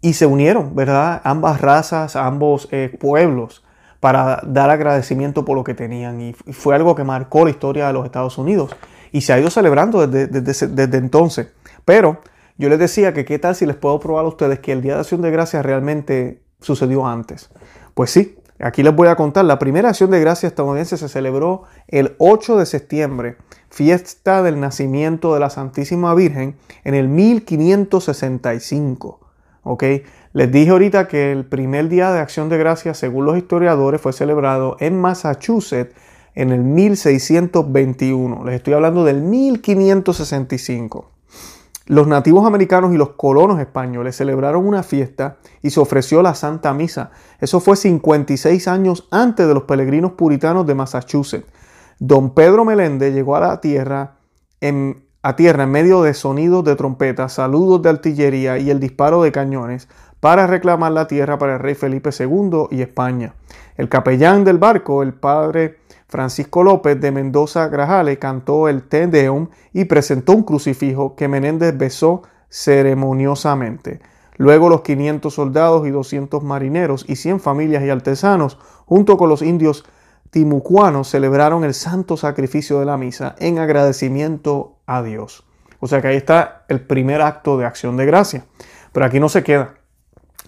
Y 0.00 0.14
se 0.14 0.26
unieron, 0.26 0.74
¿verdad? 0.74 1.20
Ambas 1.24 1.60
razas, 1.60 2.16
ambos 2.16 2.68
eh, 2.70 2.96
pueblos 3.00 3.64
para 4.00 4.40
dar 4.46 4.70
agradecimiento 4.70 5.44
por 5.44 5.56
lo 5.56 5.64
que 5.64 5.74
tenían. 5.74 6.20
Y 6.20 6.32
fue 6.32 6.74
algo 6.74 6.94
que 6.94 7.04
marcó 7.04 7.44
la 7.44 7.50
historia 7.50 7.86
de 7.86 7.92
los 7.92 8.04
Estados 8.04 8.38
Unidos 8.38 8.74
y 9.12 9.22
se 9.22 9.32
ha 9.32 9.40
ido 9.40 9.50
celebrando 9.50 10.06
desde, 10.06 10.96
entonces. 10.96 11.48
Pero 11.84 12.20
yo 12.58 12.68
les 12.68 12.78
decía 12.78 13.12
que 13.12 13.24
qué 13.24 13.38
tal 13.38 13.54
si 13.54 13.66
les 13.66 13.76
puedo 13.76 13.98
probar 14.00 14.24
a 14.24 14.28
ustedes 14.28 14.60
que 14.60 14.72
el 14.72 14.82
Día 14.82 14.94
de 14.94 15.00
Acción 15.00 15.22
de 15.22 15.30
Gracias 15.30 15.64
realmente 15.64 16.42
sucedió 16.60 17.06
antes. 17.06 17.50
Pues 17.94 18.10
sí, 18.10 18.36
aquí 18.60 18.82
les 18.82 18.94
voy 18.94 19.08
a 19.08 19.16
contar. 19.16 19.44
La 19.44 19.58
primera 19.58 19.88
Acción 19.90 20.10
de 20.10 20.20
Gracias 20.20 20.52
estadounidense 20.52 20.96
se 20.96 21.08
celebró 21.08 21.64
el 21.88 22.14
8 22.18 22.56
de 22.58 22.66
septiembre, 22.66 23.36
fiesta 23.68 24.42
del 24.42 24.60
nacimiento 24.60 25.34
de 25.34 25.40
la 25.40 25.50
Santísima 25.50 26.14
Virgen, 26.14 26.56
en 26.84 26.94
el 26.94 27.08
1565. 27.08 29.20
¿Ok? 29.62 29.84
Les 30.32 30.52
dije 30.52 30.70
ahorita 30.70 31.08
que 31.08 31.32
el 31.32 31.44
primer 31.44 31.88
día 31.88 32.12
de 32.12 32.20
acción 32.20 32.48
de 32.48 32.58
gracias, 32.58 32.98
según 32.98 33.24
los 33.24 33.36
historiadores, 33.36 34.00
fue 34.00 34.12
celebrado 34.12 34.76
en 34.80 35.00
Massachusetts 35.00 35.92
en 36.36 36.50
el 36.50 36.62
1621. 36.62 38.44
Les 38.44 38.54
estoy 38.54 38.74
hablando 38.74 39.04
del 39.04 39.22
1565. 39.22 41.15
Los 41.88 42.08
nativos 42.08 42.44
americanos 42.44 42.92
y 42.92 42.96
los 42.96 43.10
colonos 43.10 43.60
españoles 43.60 44.16
celebraron 44.16 44.66
una 44.66 44.82
fiesta 44.82 45.36
y 45.62 45.70
se 45.70 45.78
ofreció 45.78 46.20
la 46.20 46.34
Santa 46.34 46.74
Misa. 46.74 47.12
Eso 47.40 47.60
fue 47.60 47.76
56 47.76 48.66
años 48.66 49.06
antes 49.12 49.46
de 49.46 49.54
los 49.54 49.62
peregrinos 49.64 50.12
puritanos 50.12 50.66
de 50.66 50.74
Massachusetts. 50.74 51.46
Don 52.00 52.30
Pedro 52.34 52.64
Meléndez 52.64 53.14
llegó 53.14 53.36
a 53.36 53.40
la 53.40 53.60
tierra 53.60 54.16
en, 54.60 55.06
a 55.22 55.36
tierra 55.36 55.62
en 55.62 55.70
medio 55.70 56.02
de 56.02 56.12
sonidos 56.12 56.64
de 56.64 56.74
trompetas, 56.74 57.34
saludos 57.34 57.82
de 57.82 57.90
artillería 57.90 58.58
y 58.58 58.68
el 58.70 58.80
disparo 58.80 59.22
de 59.22 59.30
cañones 59.30 59.88
para 60.18 60.48
reclamar 60.48 60.90
la 60.90 61.06
tierra 61.06 61.38
para 61.38 61.54
el 61.54 61.60
rey 61.60 61.76
Felipe 61.76 62.10
II 62.18 62.66
y 62.72 62.82
España. 62.82 63.34
El 63.76 63.88
capellán 63.88 64.42
del 64.42 64.58
barco, 64.58 65.04
el 65.04 65.14
padre 65.14 65.78
Francisco 66.08 66.62
López 66.62 67.00
de 67.00 67.10
Mendoza 67.10 67.68
Grajales, 67.68 68.18
cantó 68.18 68.68
el 68.68 68.82
Te 68.82 69.06
Deum 69.06 69.48
y 69.72 69.86
presentó 69.86 70.32
un 70.32 70.44
crucifijo 70.44 71.16
que 71.16 71.28
Menéndez 71.28 71.76
besó 71.76 72.22
ceremoniosamente. 72.48 74.00
Luego 74.36 74.68
los 74.68 74.82
500 74.82 75.32
soldados 75.32 75.86
y 75.86 75.90
200 75.90 76.42
marineros 76.42 77.04
y 77.08 77.16
100 77.16 77.40
familias 77.40 77.82
y 77.82 77.90
artesanos, 77.90 78.58
junto 78.84 79.16
con 79.16 79.28
los 79.28 79.42
indios 79.42 79.84
timucuanos, 80.30 81.08
celebraron 81.08 81.64
el 81.64 81.74
santo 81.74 82.16
sacrificio 82.16 82.78
de 82.78 82.86
la 82.86 82.96
misa 82.96 83.34
en 83.38 83.58
agradecimiento 83.58 84.76
a 84.86 85.02
Dios. 85.02 85.44
O 85.80 85.86
sea 85.86 86.00
que 86.02 86.08
ahí 86.08 86.16
está 86.16 86.64
el 86.68 86.80
primer 86.80 87.22
acto 87.22 87.56
de 87.58 87.64
acción 87.64 87.96
de 87.96 88.06
gracia. 88.06 88.44
Pero 88.92 89.06
aquí 89.06 89.20
no 89.20 89.28
se 89.28 89.42
queda. 89.42 89.74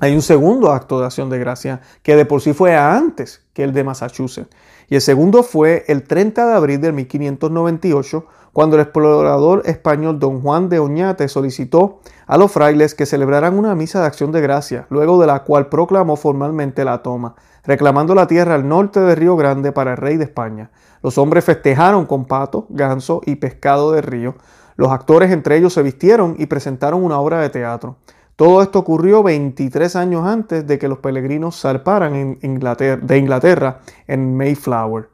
Hay 0.00 0.14
un 0.14 0.22
segundo 0.22 0.70
acto 0.70 1.00
de 1.00 1.06
acción 1.06 1.28
de 1.28 1.40
gracia 1.40 1.80
que 2.04 2.14
de 2.14 2.24
por 2.24 2.40
sí 2.40 2.52
fue 2.52 2.76
antes 2.76 3.42
que 3.52 3.64
el 3.64 3.72
de 3.72 3.82
Massachusetts. 3.82 4.48
Y 4.88 4.94
el 4.94 5.00
segundo 5.00 5.42
fue 5.42 5.84
el 5.88 6.04
30 6.04 6.46
de 6.46 6.54
abril 6.54 6.80
de 6.80 6.92
1598, 6.92 8.24
cuando 8.52 8.76
el 8.76 8.82
explorador 8.82 9.62
español 9.66 10.20
don 10.20 10.40
Juan 10.40 10.68
de 10.68 10.78
Oñate 10.78 11.28
solicitó 11.28 12.00
a 12.28 12.38
los 12.38 12.52
frailes 12.52 12.94
que 12.94 13.06
celebraran 13.06 13.58
una 13.58 13.74
misa 13.74 14.00
de 14.00 14.06
acción 14.06 14.30
de 14.30 14.40
gracia, 14.40 14.86
luego 14.88 15.20
de 15.20 15.26
la 15.26 15.42
cual 15.42 15.68
proclamó 15.68 16.16
formalmente 16.16 16.84
la 16.84 17.02
toma, 17.02 17.34
reclamando 17.64 18.14
la 18.14 18.28
tierra 18.28 18.54
al 18.54 18.68
norte 18.68 19.00
de 19.00 19.16
Río 19.16 19.36
Grande 19.36 19.72
para 19.72 19.92
el 19.92 19.96
rey 19.96 20.16
de 20.16 20.24
España. 20.24 20.70
Los 21.02 21.18
hombres 21.18 21.44
festejaron 21.44 22.06
con 22.06 22.24
pato, 22.24 22.66
ganso 22.68 23.20
y 23.26 23.36
pescado 23.36 23.92
de 23.92 24.00
río. 24.00 24.36
Los 24.76 24.92
actores 24.92 25.32
entre 25.32 25.56
ellos 25.56 25.72
se 25.72 25.82
vistieron 25.82 26.36
y 26.38 26.46
presentaron 26.46 27.02
una 27.02 27.18
obra 27.18 27.40
de 27.40 27.50
teatro. 27.50 27.96
Todo 28.38 28.62
esto 28.62 28.78
ocurrió 28.78 29.24
23 29.24 29.96
años 29.96 30.24
antes 30.24 30.64
de 30.64 30.78
que 30.78 30.86
los 30.86 30.98
peregrinos 30.98 31.60
zarparan 31.60 32.38
Inglaterra, 32.42 33.00
de 33.04 33.18
Inglaterra 33.18 33.80
en 34.06 34.36
Mayflower. 34.36 35.08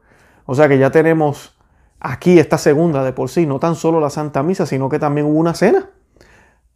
O 0.44 0.54
sea 0.54 0.68
que 0.68 0.76
ya 0.76 0.90
tenemos 0.90 1.56
aquí 2.00 2.38
esta 2.38 2.58
segunda 2.58 3.02
de 3.02 3.14
por 3.14 3.30
sí, 3.30 3.46
no 3.46 3.58
tan 3.58 3.76
solo 3.76 3.98
la 3.98 4.10
Santa 4.10 4.42
Misa, 4.42 4.66
sino 4.66 4.90
que 4.90 4.98
también 4.98 5.26
hubo 5.26 5.38
una 5.38 5.54
cena. 5.54 5.88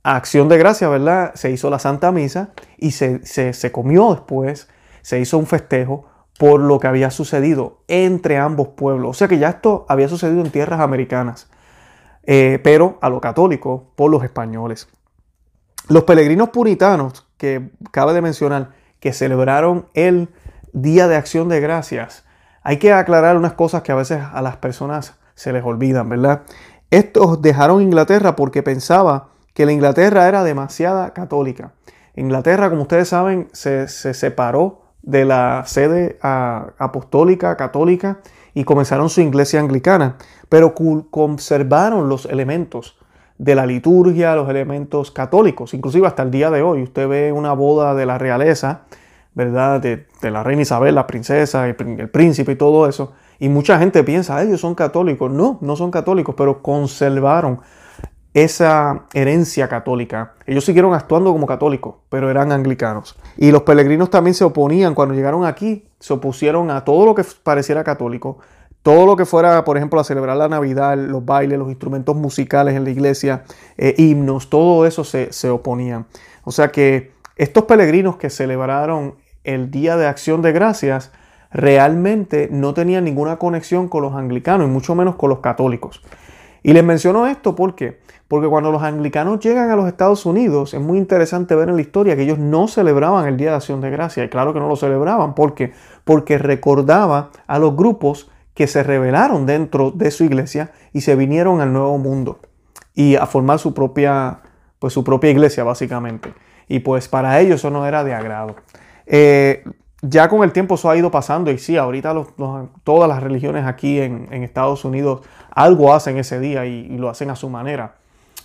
acción 0.02 0.48
de 0.48 0.56
gracia, 0.56 0.88
¿verdad? 0.88 1.32
Se 1.34 1.50
hizo 1.50 1.68
la 1.68 1.78
Santa 1.78 2.12
Misa 2.12 2.48
y 2.78 2.92
se, 2.92 3.26
se, 3.26 3.70
comió 3.70 4.08
después, 4.14 4.70
se 5.02 5.20
hizo 5.20 5.36
un 5.36 5.44
festejo 5.44 6.06
por 6.38 6.60
lo 6.60 6.80
que 6.80 6.86
había 6.86 7.10
sucedido 7.10 7.82
entre 7.88 8.38
ambos 8.38 8.68
pueblos. 8.68 9.10
O 9.10 9.12
sea 9.12 9.28
que 9.28 9.36
ya 9.36 9.50
esto 9.50 9.84
había 9.86 10.08
sucedido 10.08 10.42
en 10.42 10.50
tierras 10.50 10.80
americanas, 10.80 11.50
eh, 12.22 12.58
pero 12.64 12.96
a 13.02 13.10
lo 13.10 13.20
católico 13.20 13.92
por 13.96 14.10
los 14.10 14.24
españoles. 14.24 14.88
Los 15.88 16.04
peregrinos 16.04 16.50
puritanos, 16.50 17.26
que 17.38 17.70
cabe 17.90 18.12
de 18.12 18.20
mencionar, 18.20 18.72
que 19.00 19.14
celebraron 19.14 19.86
el 19.94 20.28
Día 20.74 21.08
de 21.08 21.16
Acción 21.16 21.48
de 21.48 21.60
Gracias, 21.60 22.24
hay 22.62 22.76
que 22.76 22.92
aclarar 22.92 23.38
unas 23.38 23.54
cosas 23.54 23.82
que 23.82 23.92
a 23.92 23.94
veces 23.94 24.20
a 24.30 24.42
las 24.42 24.58
personas 24.58 25.14
se 25.34 25.50
les 25.50 25.64
olvidan, 25.64 26.10
¿verdad? 26.10 26.42
Estos 26.90 27.40
dejaron 27.40 27.80
Inglaterra 27.80 28.36
porque 28.36 28.62
pensaba 28.62 29.28
que 29.54 29.64
la 29.64 29.72
Inglaterra 29.72 30.28
era 30.28 30.44
demasiada 30.44 31.14
católica. 31.14 31.72
Inglaterra, 32.16 32.68
como 32.68 32.82
ustedes 32.82 33.08
saben, 33.08 33.48
se, 33.52 33.88
separó 33.88 34.82
de 35.00 35.24
la 35.24 35.62
sede 35.64 36.18
apostólica, 36.20 37.56
católica, 37.56 38.18
y 38.52 38.64
comenzaron 38.64 39.08
su 39.08 39.22
iglesia 39.22 39.60
anglicana, 39.60 40.16
pero 40.50 40.74
conservaron 41.10 42.10
los 42.10 42.26
elementos 42.26 42.97
de 43.38 43.54
la 43.54 43.66
liturgia, 43.66 44.34
los 44.34 44.50
elementos 44.50 45.10
católicos, 45.10 45.72
inclusive 45.72 46.06
hasta 46.06 46.24
el 46.24 46.30
día 46.30 46.50
de 46.50 46.62
hoy. 46.62 46.82
Usted 46.82 47.08
ve 47.08 47.32
una 47.32 47.52
boda 47.52 47.94
de 47.94 48.04
la 48.04 48.18
realeza, 48.18 48.82
¿verdad? 49.34 49.80
De, 49.80 50.06
la 50.22 50.42
reina 50.42 50.62
Isabel, 50.62 50.96
la 50.96 51.06
princesa, 51.06 51.66
el, 51.68 51.76
príncipe 52.10 52.52
y 52.52 52.56
todo 52.56 52.88
eso. 52.88 53.12
Y 53.38 53.48
mucha 53.48 53.78
gente 53.78 54.02
piensa, 54.02 54.42
ellos 54.42 54.60
son 54.60 54.74
católicos. 54.74 55.30
No, 55.30 55.58
no 55.60 55.76
son 55.76 55.92
católicos, 55.92 56.34
pero 56.36 56.60
conservaron 56.60 57.60
esa 58.34 59.04
herencia 59.14 59.68
católica. 59.68 60.34
Ellos 60.44 60.64
siguieron 60.64 60.92
actuando 60.92 61.32
como 61.32 61.46
católicos, 61.46 61.94
pero 62.08 62.30
eran 62.30 62.50
anglicanos. 62.50 63.16
Y 63.36 63.52
los 63.52 63.62
peregrinos 63.62 64.10
también 64.10 64.34
se 64.34 64.44
oponían, 64.44 64.94
cuando 64.94 65.14
llegaron 65.14 65.44
aquí, 65.44 65.88
se 66.00 66.12
opusieron 66.12 66.70
a 66.70 66.84
todo 66.84 67.06
lo 67.06 67.14
que 67.14 67.24
pareciera 67.42 67.84
católico, 67.84 68.38
todo 68.88 69.04
lo 69.04 69.16
que 69.16 69.26
fuera, 69.26 69.66
por 69.66 69.76
ejemplo, 69.76 70.00
a 70.00 70.04
celebrar 70.04 70.38
la 70.38 70.48
Navidad, 70.48 70.96
los 70.96 71.22
bailes, 71.22 71.58
los 71.58 71.68
instrumentos 71.68 72.16
musicales 72.16 72.74
en 72.74 72.84
la 72.84 72.90
iglesia, 72.90 73.44
eh, 73.76 73.94
himnos, 73.98 74.48
todo 74.48 74.86
eso 74.86 75.04
se, 75.04 75.30
se 75.30 75.50
oponían. 75.50 76.06
O 76.44 76.52
sea 76.52 76.68
que 76.68 77.12
estos 77.36 77.64
peregrinos 77.64 78.16
que 78.16 78.30
celebraron 78.30 79.16
el 79.44 79.70
Día 79.70 79.98
de 79.98 80.06
Acción 80.06 80.40
de 80.40 80.52
Gracias 80.52 81.12
realmente 81.50 82.48
no 82.50 82.72
tenían 82.72 83.04
ninguna 83.04 83.36
conexión 83.36 83.88
con 83.88 84.00
los 84.00 84.14
anglicanos 84.14 84.66
y 84.66 84.70
mucho 84.70 84.94
menos 84.94 85.16
con 85.16 85.28
los 85.28 85.40
católicos. 85.40 86.00
Y 86.62 86.72
les 86.72 86.82
menciono 86.82 87.26
esto 87.26 87.54
porque 87.54 87.98
porque 88.26 88.48
cuando 88.48 88.72
los 88.72 88.82
anglicanos 88.82 89.40
llegan 89.40 89.70
a 89.70 89.76
los 89.76 89.86
Estados 89.86 90.24
Unidos, 90.24 90.72
es 90.72 90.80
muy 90.80 90.96
interesante 90.96 91.54
ver 91.54 91.68
en 91.68 91.76
la 91.76 91.82
historia 91.82 92.16
que 92.16 92.22
ellos 92.22 92.38
no 92.38 92.68
celebraban 92.68 93.26
el 93.26 93.36
Día 93.36 93.50
de 93.50 93.56
Acción 93.56 93.82
de 93.82 93.90
Gracia. 93.90 94.24
Y 94.24 94.28
claro 94.28 94.54
que 94.54 94.60
no 94.60 94.68
lo 94.68 94.76
celebraban. 94.76 95.34
¿Por 95.34 95.54
qué? 95.54 95.72
Porque 96.04 96.36
recordaba 96.36 97.30
a 97.46 97.58
los 97.58 97.74
grupos 97.74 98.30
que 98.58 98.66
se 98.66 98.82
rebelaron 98.82 99.46
dentro 99.46 99.92
de 99.92 100.10
su 100.10 100.24
iglesia 100.24 100.72
y 100.92 101.02
se 101.02 101.14
vinieron 101.14 101.60
al 101.60 101.72
nuevo 101.72 101.96
mundo 101.96 102.40
y 102.92 103.14
a 103.14 103.24
formar 103.24 103.60
su 103.60 103.72
propia, 103.72 104.40
pues 104.80 104.92
su 104.92 105.04
propia 105.04 105.30
iglesia 105.30 105.62
básicamente. 105.62 106.34
Y 106.66 106.80
pues 106.80 107.06
para 107.06 107.38
ellos 107.38 107.60
eso 107.60 107.70
no 107.70 107.86
era 107.86 108.02
de 108.02 108.14
agrado. 108.14 108.56
Eh, 109.06 109.62
ya 110.02 110.28
con 110.28 110.42
el 110.42 110.50
tiempo 110.50 110.74
eso 110.74 110.90
ha 110.90 110.96
ido 110.96 111.08
pasando 111.08 111.52
y 111.52 111.58
sí, 111.58 111.76
ahorita 111.76 112.12
todas 112.82 113.08
las 113.08 113.22
religiones 113.22 113.64
aquí 113.64 114.00
en, 114.00 114.42
Estados 114.42 114.84
Unidos 114.84 115.20
algo 115.52 115.94
hacen 115.94 116.18
ese 116.18 116.40
día 116.40 116.66
y, 116.66 116.98
lo 116.98 117.10
hacen 117.10 117.30
a 117.30 117.36
su 117.36 117.48
manera. 117.48 117.94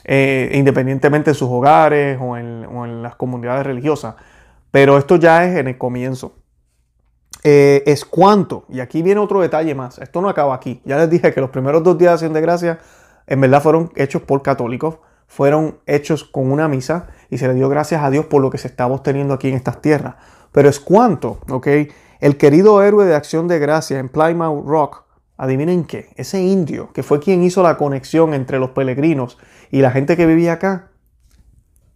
Eh, 0.03 0.51
independientemente 0.53 1.31
de 1.31 1.33
sus 1.33 1.49
hogares 1.49 2.19
o 2.21 2.37
en, 2.37 3.01
las 3.01 3.15
comunidades 3.15 3.65
religiosas. 3.65 4.13
Pero 4.69 4.99
esto 4.99 5.15
ya 5.15 5.43
es 5.43 5.57
en 5.57 5.69
el 5.69 5.79
comienzo. 5.79 6.35
Eh, 7.43 7.83
es 7.85 8.05
cuánto, 8.05 8.65
y 8.69 8.79
aquí 8.79 9.01
viene 9.01 9.19
otro 9.19 9.41
detalle 9.41 9.75
más, 9.75 9.99
esto 9.99 10.21
no 10.21 10.29
acaba 10.29 10.55
aquí. 10.55 10.81
Ya 10.85 10.97
les 10.97 11.09
dije 11.09 11.33
que 11.33 11.41
los 11.41 11.49
primeros 11.49 11.83
dos 11.83 11.97
días 11.97 12.11
de 12.11 12.13
acción 12.13 12.33
de 12.33 12.41
gracia 12.41 12.79
en 13.27 13.41
verdad 13.41 13.61
fueron 13.61 13.91
hechos 13.95 14.21
por 14.21 14.41
católicos, 14.41 14.99
fueron 15.27 15.79
hechos 15.85 16.23
con 16.23 16.51
una 16.51 16.67
misa 16.67 17.07
y 17.29 17.37
se 17.37 17.47
le 17.47 17.53
dio 17.53 17.67
gracias 17.67 18.03
a 18.03 18.09
Dios 18.09 18.27
por 18.27 18.41
lo 18.41 18.49
que 18.49 18.57
se 18.57 18.67
estaba 18.67 18.93
obteniendo 18.93 19.33
aquí 19.33 19.49
en 19.49 19.55
estas 19.55 19.81
tierras. 19.81 20.15
Pero 20.51 20.69
es 20.69 20.79
cuánto, 20.79 21.39
¿ok? 21.49 21.67
El 22.19 22.37
querido 22.37 22.81
héroe 22.81 23.05
de 23.05 23.15
acción 23.15 23.47
de 23.47 23.59
gracia 23.59 23.99
en 23.99 24.07
Plymouth 24.07 24.65
Rock, 24.65 25.03
adivinen 25.35 25.83
qué, 25.83 26.13
ese 26.15 26.41
indio 26.41 26.93
que 26.93 27.03
fue 27.03 27.19
quien 27.19 27.43
hizo 27.43 27.63
la 27.63 27.75
conexión 27.75 28.33
entre 28.33 28.59
los 28.59 28.69
peregrinos 28.69 29.37
y 29.71 29.81
la 29.81 29.91
gente 29.91 30.15
que 30.15 30.25
vivía 30.25 30.53
acá 30.53 30.91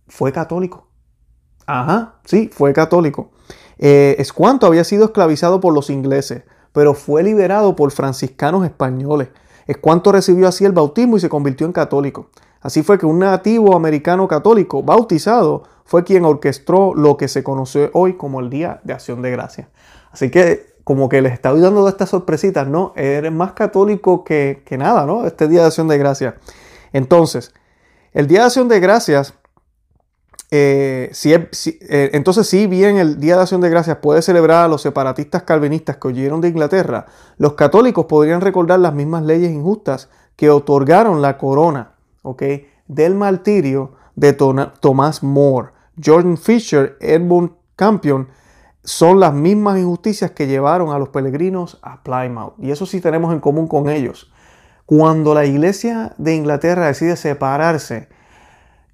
fue 0.07 0.33
católico. 0.33 0.89
Ajá, 1.65 2.15
sí, 2.25 2.49
fue 2.51 2.73
católico. 2.73 3.31
Eh, 3.79 4.15
es 4.19 4.33
cuanto 4.33 4.65
había 4.65 4.83
sido 4.83 5.05
esclavizado 5.05 5.59
por 5.59 5.73
los 5.73 5.89
ingleses, 5.89 6.43
pero 6.71 6.93
fue 6.93 7.23
liberado 7.23 7.75
por 7.75 7.91
franciscanos 7.91 8.65
españoles. 8.65 9.29
Es 9.67 9.77
cuanto 9.77 10.11
recibió 10.11 10.47
así 10.47 10.65
el 10.65 10.71
bautismo 10.71 11.17
y 11.17 11.19
se 11.19 11.29
convirtió 11.29 11.67
en 11.67 11.73
católico. 11.73 12.29
Así 12.61 12.83
fue 12.83 12.97
que 12.97 13.05
un 13.05 13.19
nativo 13.19 13.75
americano 13.75 14.27
católico 14.27 14.83
bautizado 14.83 15.63
fue 15.85 16.03
quien 16.03 16.25
orquestó 16.25 16.93
lo 16.93 17.17
que 17.17 17.27
se 17.27 17.43
conoce 17.43 17.89
hoy 17.93 18.17
como 18.17 18.39
el 18.39 18.49
Día 18.49 18.79
de 18.83 18.93
Acción 18.93 19.21
de 19.21 19.31
Gracia. 19.31 19.69
Así 20.11 20.31
que 20.31 20.75
como 20.83 21.09
que 21.09 21.21
les 21.21 21.33
estoy 21.33 21.59
dando 21.59 21.87
estas 21.87 22.09
sorpresitas, 22.09 22.67
¿no? 22.67 22.93
Eres 22.95 23.31
más 23.31 23.51
católico 23.51 24.23
que, 24.23 24.63
que 24.65 24.77
nada, 24.77 25.05
¿no? 25.05 25.25
Este 25.25 25.47
Día 25.47 25.61
de 25.61 25.67
Acción 25.67 25.87
de 25.87 25.97
Gracia. 25.97 26.35
Entonces, 26.93 27.53
el 28.13 28.27
Día 28.27 28.39
de 28.39 28.45
Acción 28.45 28.67
de 28.69 28.79
Gracias, 28.79 29.33
eh, 30.49 31.09
si, 31.11 31.33
eh, 31.33 32.09
entonces 32.13 32.47
si 32.47 32.67
bien 32.67 32.97
el 32.97 33.19
Día 33.19 33.35
de 33.35 33.41
Acción 33.41 33.61
de 33.61 33.69
Gracias 33.69 33.97
puede 33.97 34.21
celebrar 34.21 34.65
a 34.65 34.67
los 34.67 34.81
separatistas 34.81 35.43
calvinistas 35.43 35.97
que 35.97 36.07
huyeron 36.07 36.41
de 36.41 36.47
Inglaterra, 36.47 37.05
los 37.37 37.53
católicos 37.53 38.05
podrían 38.05 38.41
recordar 38.41 38.79
las 38.79 38.93
mismas 38.93 39.23
leyes 39.23 39.51
injustas 39.51 40.09
que 40.35 40.49
otorgaron 40.49 41.21
la 41.21 41.37
corona 41.37 41.91
del 42.87 43.15
martirio 43.15 43.93
de 44.15 44.33
Thomas 44.33 45.23
More. 45.23 45.69
Jordan 46.03 46.37
Fisher, 46.37 46.97
Edmund 46.99 47.51
Campion, 47.75 48.27
son 48.83 49.19
las 49.19 49.33
mismas 49.33 49.77
injusticias 49.79 50.31
que 50.31 50.47
llevaron 50.47 50.91
a 50.91 50.99
los 50.99 51.09
peregrinos 51.09 51.79
a 51.81 52.03
Plymouth. 52.03 52.53
Y 52.59 52.71
eso 52.71 52.85
sí 52.85 53.01
tenemos 53.01 53.33
en 53.33 53.39
común 53.39 53.67
con 53.67 53.89
ellos. 53.89 54.31
Cuando 54.85 55.33
la 55.33 55.45
iglesia 55.45 56.13
de 56.17 56.35
Inglaterra 56.35 56.87
decide 56.87 57.17
separarse 57.17 58.07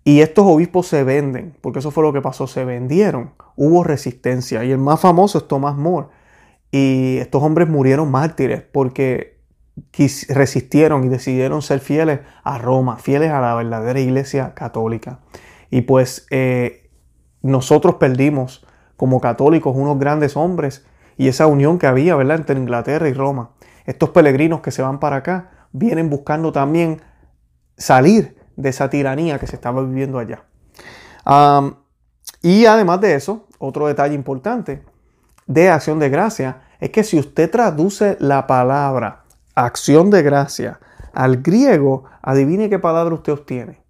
y 0.03 0.21
estos 0.21 0.45
obispos 0.45 0.87
se 0.87 1.03
venden, 1.03 1.55
porque 1.61 1.79
eso 1.79 1.91
fue 1.91 2.03
lo 2.03 2.11
que 2.11 2.21
pasó, 2.21 2.45
se 2.45 2.65
vendieron, 2.65 3.31
hubo 3.55 3.83
resistencia. 3.83 4.63
Y 4.63 4.71
el 4.71 4.77
más 4.77 4.99
famoso 4.99 5.37
es 5.37 5.47
Thomas 5.47 5.75
More. 5.77 6.07
Y 6.71 7.17
estos 7.17 7.41
hombres 7.41 7.69
murieron 7.69 8.11
mártires 8.11 8.63
porque 8.63 9.39
resistieron 10.29 11.05
y 11.05 11.07
decidieron 11.07 11.61
ser 11.61 11.79
fieles 11.79 12.19
a 12.43 12.57
Roma, 12.57 12.97
fieles 12.97 13.31
a 13.31 13.39
la 13.39 13.55
verdadera 13.55 13.99
iglesia 13.99 14.53
católica. 14.53 15.19
Y 15.69 15.81
pues 15.81 16.27
eh, 16.31 16.89
nosotros 17.41 17.95
perdimos 17.95 18.65
como 18.97 19.21
católicos 19.21 19.73
unos 19.75 19.97
grandes 19.99 20.35
hombres 20.35 20.85
y 21.17 21.29
esa 21.29 21.47
unión 21.47 21.79
que 21.79 21.87
había 21.87 22.15
¿verdad? 22.15 22.37
entre 22.37 22.59
Inglaterra 22.59 23.07
y 23.07 23.13
Roma. 23.13 23.51
Estos 23.85 24.09
peregrinos 24.09 24.61
que 24.61 24.71
se 24.71 24.81
van 24.81 24.99
para 24.99 25.17
acá 25.17 25.67
vienen 25.71 26.09
buscando 26.09 26.51
también 26.51 27.01
salir 27.77 28.42
de 28.55 28.69
esa 28.69 28.89
tiranía 28.89 29.39
que 29.39 29.47
se 29.47 29.55
estaba 29.55 29.81
viviendo 29.83 30.19
allá. 30.19 30.43
y 32.41 32.65
además 32.65 33.01
de 33.01 33.15
eso, 33.15 33.47
otro 33.59 33.87
detalle 33.87 34.15
importante 34.15 34.83
de 35.47 35.69
acción 35.69 35.99
de 35.99 36.09
gracia 36.09 36.61
es 36.79 36.89
que 36.89 37.03
si 37.03 37.19
usted 37.19 37.49
traduce 37.49 38.17
la 38.19 38.47
palabra 38.47 39.23
acción 39.55 40.09
de 40.09 40.23
gracia 40.23 40.79
al 41.13 41.37
griego, 41.37 42.05
adivine 42.21 42.69
qué 42.69 42.79
palabra 42.79 43.13
usted 43.13 43.33
obtiene. 43.33 43.81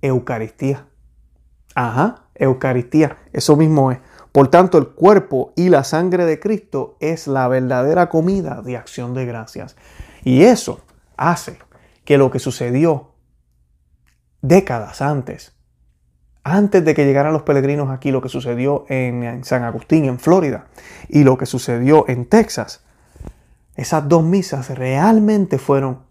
Eucaristía. 0.00 0.86
Ajá, 1.74 2.24
Eucaristía. 2.34 3.16
Eso 3.32 3.56
mismo 3.56 3.92
es. 3.92 3.98
Por 4.32 4.48
tanto, 4.48 4.78
el 4.78 4.88
cuerpo 4.88 5.52
y 5.56 5.68
la 5.68 5.84
sangre 5.84 6.24
de 6.24 6.38
Cristo 6.38 6.96
es 7.00 7.26
la 7.26 7.48
verdadera 7.48 8.08
comida 8.08 8.62
de 8.62 8.76
acción 8.76 9.14
de 9.14 9.26
gracias. 9.26 9.76
Y 10.24 10.42
eso 10.42 10.80
hace 11.16 11.58
que 12.04 12.18
lo 12.18 12.30
que 12.30 12.38
sucedió 12.38 13.12
décadas 14.40 15.02
antes, 15.02 15.52
antes 16.44 16.84
de 16.84 16.94
que 16.94 17.04
llegaran 17.04 17.32
los 17.32 17.42
peregrinos 17.42 17.90
aquí, 17.90 18.10
lo 18.10 18.22
que 18.22 18.28
sucedió 18.28 18.84
en, 18.88 19.44
San 19.44 19.64
Agustín, 19.64 20.04
en 20.06 20.18
Florida, 20.18 20.66
y 21.08 21.24
lo 21.24 21.36
que 21.36 21.46
sucedió 21.46 22.04
en 22.08 22.26
Texas, 22.26 22.84
esas 23.76 24.08
dos 24.08 24.24
misas 24.24 24.70
realmente 24.70 25.58
fueron 25.58 26.06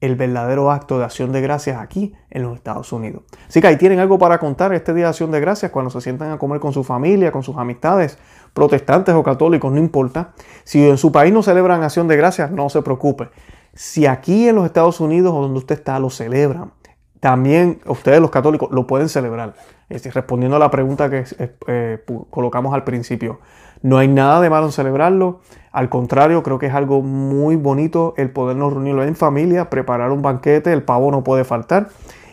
el 0.00 0.14
verdadero 0.14 0.70
acto 0.70 0.98
de 0.98 1.04
acción 1.04 1.32
de 1.32 1.40
gracias 1.40 1.80
aquí 1.80 2.14
en 2.30 2.44
los 2.44 2.56
Estados 2.56 2.92
Unidos. 2.92 3.24
Así 3.48 3.60
que 3.60 3.66
ahí 3.66 3.76
tienen 3.76 3.98
algo 3.98 4.18
para 4.18 4.38
contar 4.38 4.72
este 4.72 4.94
día 4.94 5.04
de 5.04 5.10
acción 5.10 5.32
de 5.32 5.40
gracias 5.40 5.72
cuando 5.72 5.90
se 5.90 6.00
sientan 6.00 6.30
a 6.30 6.38
comer 6.38 6.60
con 6.60 6.72
su 6.72 6.84
familia, 6.84 7.32
con 7.32 7.42
sus 7.42 7.56
amistades, 7.56 8.16
protestantes 8.54 9.14
o 9.14 9.22
católicos, 9.24 9.72
no 9.72 9.78
importa. 9.78 10.32
Si 10.62 10.88
en 10.88 10.98
su 10.98 11.10
país 11.10 11.32
no 11.32 11.42
celebran 11.42 11.82
acción 11.82 12.06
de 12.06 12.16
gracias, 12.16 12.50
no 12.52 12.68
se 12.68 12.80
preocupe. 12.82 13.28
Si 13.74 14.06
aquí 14.06 14.48
en 14.48 14.56
los 14.56 14.66
Estados 14.66 15.00
Unidos 15.00 15.34
o 15.34 15.42
donde 15.42 15.58
usted 15.58 15.76
está 15.76 15.98
lo 15.98 16.10
celebran, 16.10 16.72
también 17.20 17.80
ustedes 17.86 18.20
los 18.20 18.30
católicos 18.30 18.70
lo 18.70 18.86
pueden 18.86 19.08
celebrar. 19.08 19.54
respondiendo 19.88 20.56
a 20.56 20.60
la 20.60 20.70
pregunta 20.70 21.10
que 21.10 21.24
eh, 21.66 22.04
colocamos 22.30 22.74
al 22.74 22.84
principio, 22.84 23.40
no 23.82 23.98
hay 23.98 24.08
nada 24.08 24.40
de 24.40 24.50
malo 24.50 24.66
en 24.66 24.72
celebrarlo. 24.72 25.40
Al 25.72 25.88
contrario, 25.88 26.42
creo 26.42 26.58
que 26.58 26.66
es 26.66 26.74
algo 26.74 27.02
muy 27.02 27.56
bonito 27.56 28.14
el 28.16 28.30
podernos 28.30 28.72
reunirlo 28.72 29.04
en 29.04 29.16
familia, 29.16 29.70
preparar 29.70 30.10
un 30.10 30.22
banquete, 30.22 30.72
el 30.72 30.82
pavo 30.82 31.10
no 31.10 31.24
puede 31.24 31.44
faltar 31.44 31.88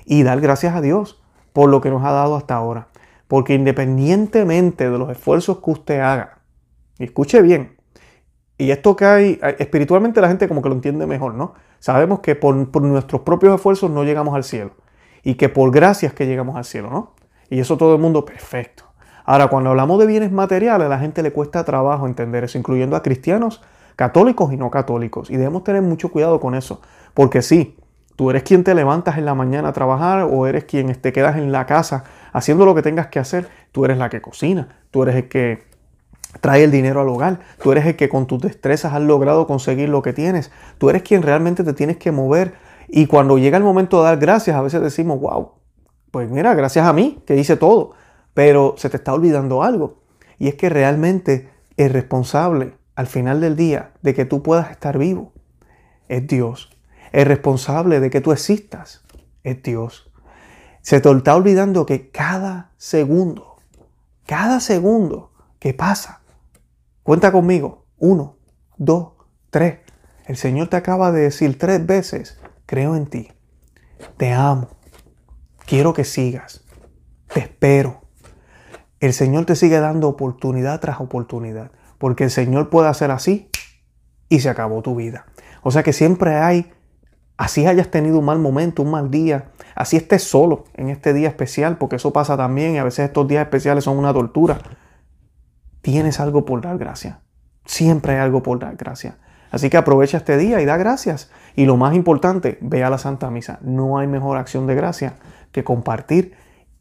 y 0.06 0.24
dar 0.24 0.42
gracias 0.42 0.76
a 0.76 0.82
Dios 0.82 1.22
por 1.54 1.70
lo 1.70 1.82
que 1.82 1.90
nos 1.90 2.04
ha 2.04 2.12
dado 2.12 2.36
hasta 2.36 2.56
ahora. 2.56 2.88
Porque 3.28 3.54
independientemente 3.54 4.90
de 4.90 4.98
los 4.98 5.10
esfuerzos 5.10 5.60
que 5.60 5.72
usted 5.72 6.00
haga, 6.00 6.40
escuche 7.00 7.42
bien, 7.42 7.76
y 8.58 8.72
esto 8.72 8.96
que 8.96 9.06
hay, 9.06 9.40
espiritualmente 9.60 10.22
la 10.22 10.30
gente 10.30 10.48
como 10.48 10.62
que 10.62 10.70
lo 10.70 10.76
entiende 10.76 11.06
mejor, 11.06 11.34
¿no? 11.34 11.56
Sabemos 11.86 12.22
que 12.22 12.34
por, 12.34 12.56
nuestros 12.82 13.22
propios 13.22 13.54
esfuerzos 13.54 13.92
no 13.92 14.04
llegamos 14.04 14.34
al 14.34 14.44
cielo 14.44 14.72
y 15.22 15.36
que 15.36 15.50
por 15.50 15.70
gracias 15.70 16.14
que 16.14 16.26
llegamos 16.26 16.56
al 16.56 16.66
cielo, 16.66 16.90
¿no? 16.90 17.14
Y 17.48 17.60
eso 17.60 17.78
todo 17.78 17.94
el 17.94 18.02
mundo 18.02 18.26
perfecto. 18.26 18.86
Ahora, 19.24 19.50
cuando 19.50 19.70
hablamos 19.70 20.00
de 20.00 20.08
bienes 20.08 20.32
materiales, 20.32 20.88
a 20.88 20.90
la 20.90 20.98
gente 20.98 21.22
le 21.22 21.32
cuesta 21.32 21.64
trabajo 21.64 22.08
entender 22.08 22.44
eso, 22.44 22.58
incluyendo 22.58 22.96
a 22.96 23.04
cristianos, 23.04 23.62
católicos 23.96 24.52
y 24.52 24.58
no 24.58 24.72
católicos. 24.72 25.30
Y 25.30 25.38
debemos 25.38 25.64
tener 25.64 25.84
mucho 25.84 26.10
cuidado 26.10 26.40
con 26.40 26.56
eso, 26.56 26.82
porque 27.14 27.44
sí, 27.44 27.78
tú 28.16 28.32
eres 28.32 28.42
quien 28.42 28.64
te 28.64 28.74
levantas 28.74 29.20
en 29.20 29.26
la 29.26 29.36
mañana 29.36 29.68
a 29.68 29.74
trabajar 29.74 30.28
o 30.28 30.48
eres 30.48 30.64
quien 30.64 30.92
te 30.96 31.14
quedas 31.14 31.38
en 31.38 31.52
la 31.52 31.68
casa 31.68 32.04
haciendo 32.34 32.66
lo 32.66 32.74
que 32.74 32.82
tengas 32.82 33.10
que 33.10 33.20
hacer, 33.20 33.48
tú 33.72 33.86
eres 33.86 34.00
la 34.00 34.10
que 34.10 34.24
cocina, 34.24 34.70
tú 34.90 35.04
eres 35.04 35.18
el 35.18 35.28
que 35.28 35.66
trae 36.42 36.64
el 36.64 36.72
dinero 36.72 37.02
al 37.02 37.10
hogar, 37.10 37.40
tú 37.62 37.72
eres 37.72 37.86
el 37.86 37.96
que 37.96 38.10
con 38.10 38.28
tus 38.28 38.42
destrezas 38.42 38.94
has 38.94 39.02
logrado 39.02 39.48
conseguir 39.48 39.90
lo 39.90 40.02
que 40.02 40.14
tienes, 40.14 40.52
tú 40.78 40.90
eres 40.90 41.02
quien 41.02 41.22
realmente 41.22 41.64
te 41.64 41.74
tienes 41.74 41.98
que 41.98 42.12
mover. 42.12 42.56
Y 42.88 43.08
cuando 43.08 43.38
llega 43.38 43.58
el 43.58 43.64
momento 43.64 43.98
de 44.00 44.06
dar 44.06 44.18
gracias, 44.18 44.56
a 44.56 44.62
veces 44.62 44.82
decimos, 44.82 45.20
wow, 45.20 45.52
pues 46.12 46.30
mira, 46.30 46.54
gracias 46.54 46.86
a 46.86 46.94
mí 46.94 47.22
que 47.26 47.36
hice 47.36 47.58
todo, 47.58 47.92
pero 48.34 48.76
se 48.78 48.90
te 48.90 48.98
está 48.98 49.14
olvidando 49.14 49.64
algo. 49.64 50.04
Y 50.38 50.48
es 50.48 50.56
que 50.56 50.70
realmente 50.70 51.50
el 51.78 51.92
responsable 51.92 52.74
al 52.96 53.08
final 53.08 53.42
del 53.42 53.56
día 53.56 53.92
de 54.02 54.14
que 54.14 54.26
tú 54.26 54.42
puedas 54.42 54.72
estar 54.72 54.98
vivo 54.98 55.34
es 56.08 56.28
Dios. 56.28 56.70
El 57.12 57.26
responsable 57.26 58.00
de 58.00 58.10
que 58.10 58.22
tú 58.22 58.32
existas 58.32 59.04
es 59.44 59.62
Dios. 59.64 60.12
Se 60.82 61.00
te 61.00 61.10
está 61.10 61.36
olvidando 61.36 61.86
que 61.86 62.10
cada 62.10 62.72
segundo, 62.78 63.58
cada 64.26 64.60
segundo 64.60 65.32
que 65.60 65.74
pasa, 65.74 66.22
cuenta 67.06 67.32
conmigo, 67.32 67.86
uno, 68.00 68.40
dos, 68.78 69.14
tres. 69.52 69.82
El 70.26 70.38
Señor 70.38 70.70
te 70.70 70.76
acaba 70.76 71.12
de 71.12 71.22
decir 71.22 71.60
tres 71.60 71.86
veces, 71.86 72.40
creo 72.66 72.96
en 72.96 73.06
ti, 73.06 73.32
te 74.18 74.34
amo, 74.34 74.70
quiero 75.68 75.94
que 75.94 76.04
sigas, 76.04 76.66
te 77.32 77.42
espero. 77.42 78.02
El 79.00 79.14
Señor 79.14 79.46
te 79.46 79.56
sigue 79.56 79.80
dando 79.80 80.10
oportunidad 80.10 80.80
tras 80.80 81.00
oportunidad, 81.00 81.72
porque 82.00 82.24
el 82.24 82.32
Señor 82.32 82.72
puede 82.72 82.88
hacer 82.88 83.12
así 83.12 83.52
y 84.28 84.40
se 84.40 84.50
acabó 84.50 84.82
tu 84.82 84.96
vida. 84.96 85.28
O 85.62 85.70
sea 85.70 85.84
que 85.84 85.94
siempre 85.94 86.38
hay 86.38 86.74
Así 87.38 87.68
hayas 87.68 87.92
tenido 87.92 88.20
un 88.20 88.26
mal 88.26 88.40
momento, 88.40 88.82
un 88.82 88.92
mal 88.92 89.12
día, 89.12 89.52
así 89.76 89.98
estés 89.98 90.24
solo 90.24 90.64
en 90.74 90.90
este 90.90 91.14
día 91.14 91.28
especial, 91.28 91.78
porque 91.78 91.98
eso 91.98 92.14
pasa 92.14 92.38
también 92.38 92.76
y 92.76 92.78
a 92.78 92.86
veces 92.86 93.08
estos 93.08 93.28
días 93.28 93.44
especiales 93.44 93.84
son 93.84 93.98
una 93.98 94.14
tortura. 94.14 94.60
Tienes 95.86 96.20
algo 96.20 96.46
por 96.46 96.62
dar 96.62 96.80
gracias. 96.80 97.20
Siempre 97.64 98.14
hay 98.14 98.20
algo 98.20 98.42
por 98.42 98.58
dar 98.58 98.76
gracias. 98.76 99.18
Así 99.52 99.70
que 99.70 99.78
aprovecha 99.78 100.18
este 100.18 100.36
día 100.36 100.60
y 100.60 100.66
da 100.66 100.78
gracias. 100.78 101.30
Y 101.56 101.66
lo 101.66 101.78
más 101.78 101.94
importante, 101.94 102.58
ve 102.60 102.84
a 102.84 102.90
la 102.90 102.98
Santa 102.98 103.30
Misa. 103.30 103.60
No 103.62 104.00
hay 104.00 104.08
mejor 104.08 104.40
acción 104.40 104.66
de 104.66 104.74
gracia 104.74 105.14
que 105.52 105.64
compartir 105.64 106.34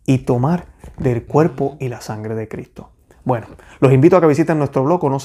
y 0.07 0.21
tomar 0.21 0.65
del 0.97 1.27
cuerpo 1.27 1.77
y 1.81 1.91
la 1.91 2.01
sangre 2.01 2.35
de 2.35 2.49
Cristo. 2.49 2.93
Bueno, 3.25 3.47
los 3.81 3.93
invito 3.93 4.17
a 4.17 4.23
que 4.23 4.27
visiten 4.27 4.57
nuestro 4.57 4.85
blog 4.85 5.05
no 5.11 5.21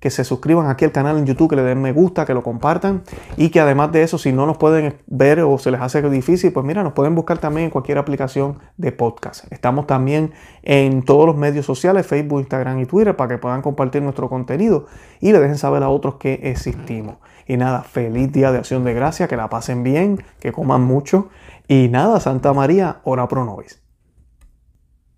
que 0.00 0.10
se 0.10 0.24
suscriban 0.24 0.68
aquí 0.68 0.84
al 0.84 0.92
canal 0.92 1.18
en 1.18 1.26
YouTube, 1.26 1.50
que 1.50 1.56
le 1.56 1.62
den 1.62 1.80
me 1.80 1.92
gusta, 1.92 2.26
que 2.26 2.34
lo 2.34 2.42
compartan 2.42 3.02
y 3.36 3.50
que 3.50 3.60
además 3.60 3.92
de 3.92 4.02
eso, 4.02 4.18
si 4.18 4.32
no 4.32 4.46
nos 4.46 4.56
pueden 4.56 4.94
ver 5.06 5.40
o 5.40 5.58
se 5.58 5.70
les 5.70 5.80
hace 5.80 6.02
difícil, 6.10 6.52
pues 6.52 6.64
mira, 6.64 6.82
nos 6.82 6.92
pueden 6.92 7.14
buscar 7.14 7.38
también 7.38 7.66
en 7.66 7.70
cualquier 7.70 7.98
aplicación 7.98 8.58
de 8.76 8.92
podcast. 8.92 9.50
Estamos 9.52 9.86
también 9.86 10.32
en 10.62 11.02
todos 11.02 11.26
los 11.26 11.36
medios 11.36 11.66
sociales, 11.66 12.06
Facebook, 12.06 12.40
Instagram 12.40 12.80
y 12.80 12.86
Twitter, 12.86 13.16
para 13.16 13.28
que 13.34 13.38
puedan 13.38 13.62
compartir 13.62 14.02
nuestro 14.02 14.28
contenido 14.28 14.86
y 15.20 15.32
le 15.32 15.40
dejen 15.40 15.58
saber 15.58 15.82
a 15.82 15.88
otros 15.88 16.16
que 16.16 16.40
existimos. 16.42 17.16
Y 17.46 17.56
nada, 17.56 17.82
feliz 17.82 18.32
día 18.32 18.52
de 18.52 18.58
acción 18.58 18.84
de 18.84 18.94
gracia, 18.94 19.28
que 19.28 19.36
la 19.36 19.48
pasen 19.48 19.82
bien, 19.82 20.24
que 20.40 20.52
coman 20.52 20.82
mucho 20.82 21.28
y 21.68 21.88
nada, 21.88 22.20
Santa 22.20 22.52
María, 22.52 23.00
ora 23.04 23.26
pro 23.28 23.44
nobis. 23.44 23.83